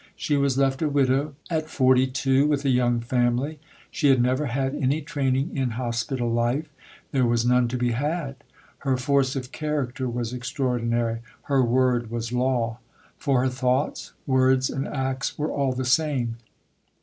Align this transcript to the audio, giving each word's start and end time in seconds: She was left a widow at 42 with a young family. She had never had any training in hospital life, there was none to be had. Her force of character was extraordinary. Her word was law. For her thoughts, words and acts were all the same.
She 0.15 0.35
was 0.35 0.57
left 0.57 0.81
a 0.81 0.89
widow 0.89 1.35
at 1.47 1.69
42 1.69 2.47
with 2.47 2.65
a 2.65 2.71
young 2.71 3.01
family. 3.01 3.59
She 3.91 4.07
had 4.09 4.19
never 4.19 4.47
had 4.47 4.73
any 4.73 4.99
training 5.03 5.55
in 5.55 5.71
hospital 5.77 6.27
life, 6.27 6.67
there 7.11 7.23
was 7.27 7.45
none 7.45 7.67
to 7.67 7.77
be 7.77 7.91
had. 7.91 8.37
Her 8.79 8.97
force 8.97 9.35
of 9.35 9.51
character 9.51 10.09
was 10.09 10.33
extraordinary. 10.33 11.19
Her 11.43 11.61
word 11.61 12.09
was 12.09 12.31
law. 12.33 12.79
For 13.19 13.43
her 13.43 13.49
thoughts, 13.49 14.13
words 14.25 14.71
and 14.71 14.87
acts 14.87 15.37
were 15.37 15.51
all 15.51 15.71
the 15.73 15.85
same. 15.85 16.37